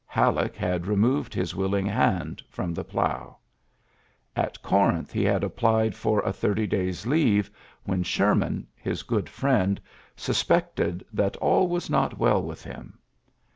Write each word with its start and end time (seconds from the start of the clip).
HaUeck 0.11 0.55
had 0.55 0.85
i 0.89 0.93
moved 0.95 1.31
his 1.31 1.53
willing 1.55 1.85
hand 1.85 2.41
from 2.49 2.73
the 2.73 2.83
ploug 2.83 3.35
At 4.35 4.59
Corinth 4.63 5.11
he 5.11 5.23
had 5.23 5.43
applied 5.43 5.93
for 5.93 6.21
a 6.21 6.33
thir 6.33 6.55
days' 6.55 7.05
leave, 7.05 7.51
when 7.83 8.01
Sherman, 8.01 8.65
his 8.75 9.03
go< 9.03 9.21
friend, 9.21 9.79
suspected 10.15 11.05
that 11.13 11.37
all 11.37 11.67
was 11.67 11.87
not 11.87 12.17
w< 12.17 12.39
with 12.39 12.63
him. 12.63 12.97